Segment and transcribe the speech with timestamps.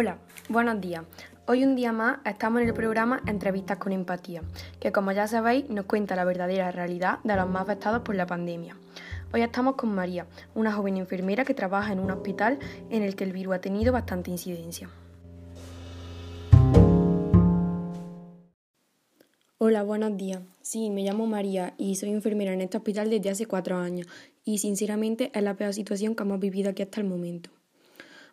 [0.00, 1.02] Hola, buenos días.
[1.48, 4.42] Hoy un día más estamos en el programa Entrevistas con Empatía,
[4.78, 8.24] que como ya sabéis nos cuenta la verdadera realidad de los más afectados por la
[8.24, 8.76] pandemia.
[9.32, 10.24] Hoy estamos con María,
[10.54, 12.60] una joven enfermera que trabaja en un hospital
[12.90, 14.88] en el que el virus ha tenido bastante incidencia.
[19.58, 20.42] Hola, buenos días.
[20.62, 24.06] Sí, me llamo María y soy enfermera en este hospital desde hace cuatro años
[24.44, 27.50] y sinceramente es la peor situación que hemos vivido aquí hasta el momento.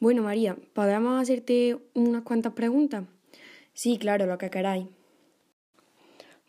[0.00, 3.02] Bueno, María, ¿podemos hacerte unas cuantas preguntas?
[3.72, 4.86] Sí, claro, lo que queráis.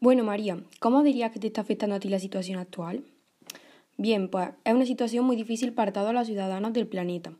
[0.00, 3.04] Bueno, María, ¿cómo dirías que te está afectando a ti la situación actual?
[3.96, 7.34] Bien, pues es una situación muy difícil para todos los ciudadanos del planeta,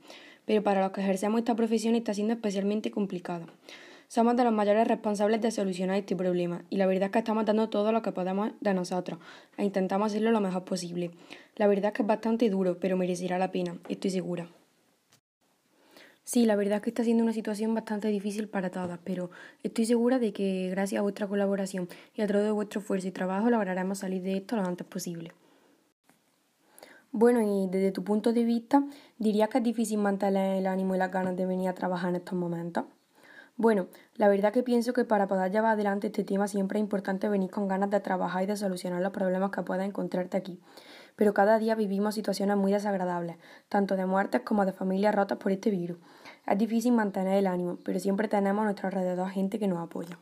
[0.45, 3.47] pero para los que ejercemos esta profesión está siendo especialmente complicada.
[4.07, 7.47] Somos de los mayores responsables de solucionar este problema y la verdad es que estamos
[7.47, 9.19] dando todo lo que podemos de nosotros
[9.59, 11.11] e intentamos hacerlo lo mejor posible.
[11.57, 14.49] La verdad es que es bastante duro, pero merecerá la pena, estoy segura.
[16.27, 19.31] Sí, la verdad es que está siendo una situación bastante difícil para todas, pero
[19.63, 23.49] estoy segura de que gracias a vuestra colaboración y a de vuestro esfuerzo y trabajo
[23.49, 25.35] lograremos salir de esto lo antes posible.
[27.13, 28.85] Bueno, y desde tu punto de vista,
[29.19, 32.17] ¿dirías que es difícil mantener el ánimo y las ganas de venir a trabajar en
[32.17, 32.87] estos momentos?
[33.57, 37.29] Bueno, la verdad que pienso que para poder llevar adelante este tema siempre es importante
[37.29, 40.59] venir con ganas de trabajar y de solucionar los problemas que puedas encontrarte aquí.
[41.17, 43.37] Pero cada día vivimos situaciones muy desagradables,
[43.69, 45.99] tanto de muertes como de familias rotas por este virus.
[46.47, 50.19] Es difícil mantener el ánimo, pero siempre tenemos a nuestro alrededor gente que nos apoya.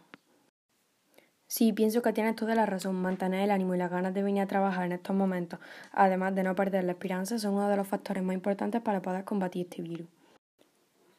[1.46, 2.94] Sí, pienso que tienes toda la razón.
[2.96, 5.60] Mantener el ánimo y las ganas de venir a trabajar en estos momentos,
[5.92, 9.24] además de no perder la esperanza, son uno de los factores más importantes para poder
[9.24, 10.08] combatir este virus.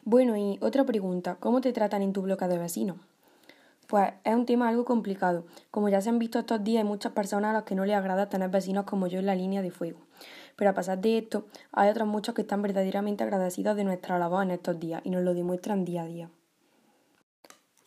[0.04, 2.98] Bueno, y otra pregunta, ¿cómo te tratan en tu bloque de vecinos?
[3.88, 5.46] Pues es un tema algo complicado.
[5.72, 7.96] Como ya se han visto estos días, hay muchas personas a las que no les
[7.96, 10.00] agrada tener vecinos como yo en la línea de fuego.
[10.56, 14.44] Pero a pesar de esto, hay otros muchos que están verdaderamente agradecidos de nuestra labor
[14.44, 16.30] en estos días y nos lo demuestran día a día.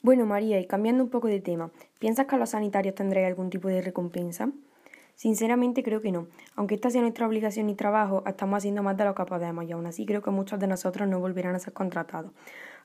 [0.02, 3.50] Bueno, María, y cambiando un poco de tema, ¿piensas que a los sanitarios tendréis algún
[3.50, 4.50] tipo de recompensa?
[5.16, 6.28] Sinceramente creo que no.
[6.54, 9.72] Aunque esta sea nuestra obligación y trabajo, estamos haciendo más de lo que podemos y
[9.72, 12.30] aún así creo que muchos de nosotros no volverán a ser contratados.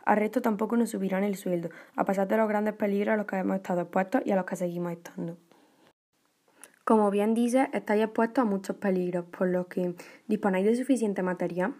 [0.04, 3.26] Al resto tampoco nos subirán el sueldo, a pesar de los grandes peligros a los
[3.26, 5.38] que hemos estado expuestos y a los que seguimos estando.
[6.84, 9.96] Como bien dices, estáis expuestos a muchos peligros, por lo que
[10.28, 11.76] disponéis de suficiente material.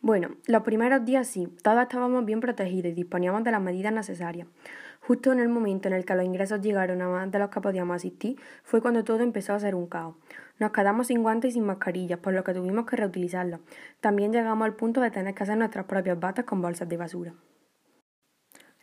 [0.00, 4.48] Bueno, los primeros días sí, todos estábamos bien protegidos y disponíamos de las medidas necesarias.
[5.08, 7.62] Justo en el momento en el que los ingresos llegaron a más de los que
[7.62, 10.16] podíamos asistir, fue cuando todo empezó a ser un caos.
[10.58, 13.60] Nos quedamos sin guantes y sin mascarillas, por lo que tuvimos que reutilizarlos.
[14.00, 17.32] También llegamos al punto de tener que hacer nuestras propias batas con bolsas de basura.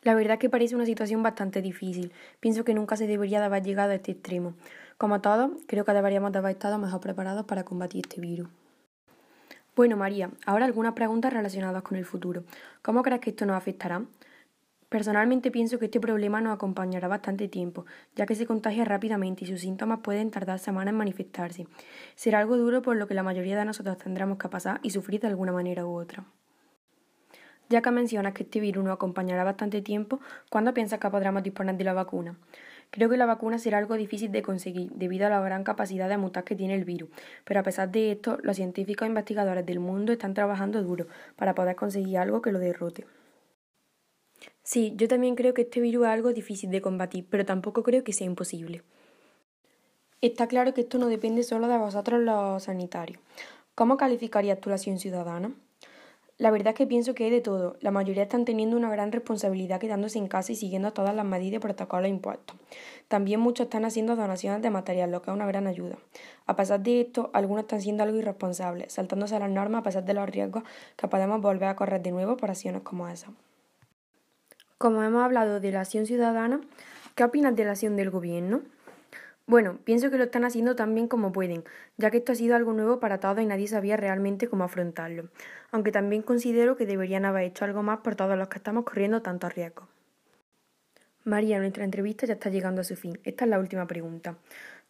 [0.02, 2.12] La verdad es que parece una situación bastante difícil.
[2.40, 4.56] Pienso que nunca se debería de haber llegado a este extremo.
[4.98, 8.50] Como todos, creo que deberíamos de haber estado mejor preparados para combatir este virus.
[9.76, 12.46] Bueno, María, ahora algunas preguntas relacionadas con el futuro.
[12.82, 14.02] ¿Cómo crees que esto nos afectará?
[14.90, 17.86] Personalmente pienso que este problema nos acompañará bastante tiempo,
[18.16, 21.68] ya que se contagia rápidamente y sus síntomas pueden tardar semanas en manifestarse.
[22.16, 25.22] Será algo duro por lo que la mayoría de nosotros tendremos que pasar y sufrir
[25.22, 26.26] de alguna manera u otra.
[27.68, 30.20] Ya que mencionas que este virus nos acompañará bastante tiempo,
[30.52, 32.38] ¿cuándo piensas que podremos disponer de la vacuna?
[32.92, 36.18] Creo que la vacuna será algo difícil de conseguir debido a la gran capacidad de
[36.18, 37.10] mutar que tiene el virus,
[37.44, 41.56] pero a pesar de esto, los científicos e investigadores del mundo están trabajando duro para
[41.56, 43.08] poder conseguir algo que lo derrote.
[44.66, 48.04] Sí, yo también creo que este virus es algo difícil de combatir, pero tampoco creo
[48.04, 48.82] que sea imposible.
[50.22, 53.22] Está claro que esto no depende solo de vosotros los sanitarios.
[53.76, 55.52] ¿Cómo calificarías tu la acción ciudadana?
[56.40, 57.78] La verdad es que pienso que hay de todo.
[57.80, 61.58] La mayoría están teniendo una gran responsabilidad quedándose en casa y siguiendo todas las medidas
[61.58, 62.58] y protocolos impuestos.
[63.08, 66.00] También muchos están haciendo donaciones de material, lo que es una gran ayuda.
[66.48, 70.16] A pesar de esto, algunos están siendo algo irresponsables, saltándose las normas a pesar de
[70.16, 70.64] los riesgos
[70.96, 73.30] que podemos volver a correr de nuevo por acciones como esa.
[74.86, 76.62] Como hemos hablado de la acción ciudadana,
[77.16, 78.62] ¿qué opinas de la acción del gobierno?
[79.48, 81.64] Bueno, pienso que lo están haciendo tan bien como pueden,
[81.98, 85.30] ya que esto ha sido algo nuevo para todos y nadie sabía realmente cómo afrontarlo.
[85.72, 89.24] Aunque también considero que deberían haber hecho algo más por todos los que estamos corriendo
[89.24, 89.88] tantos riesgos.
[91.24, 93.20] María, nuestra entrevista ya está llegando a su fin.
[93.24, 94.38] Esta es la última pregunta.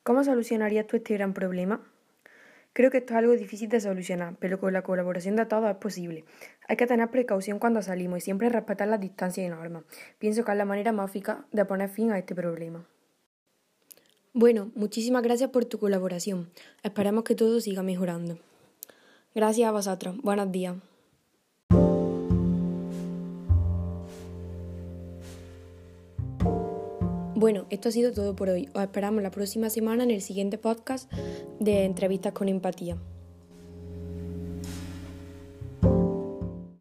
[0.03, 1.79] ¿Cómo solucionarías tú este gran problema?
[2.75, 5.77] Creo que esto es algo difícil de solucionar, pero con la colaboración de todos es
[5.77, 6.25] posible.
[6.67, 9.85] Hay que tener precaución cuando salimos y siempre respetar las distancias y normas.
[10.19, 12.85] Pienso que es la manera más eficaz de poner fin a este problema.
[14.33, 16.51] Bueno, muchísimas gracias por tu colaboración.
[16.83, 18.39] Esperamos que todo siga mejorando.
[19.33, 20.17] Gracias a vosotros.
[20.21, 20.75] Buenos días.
[27.35, 28.69] Bueno, esto ha sido todo por hoy.
[28.73, 31.11] Os esperamos la próxima semana en el siguiente podcast
[31.59, 32.97] de Entrevistas con Empatía.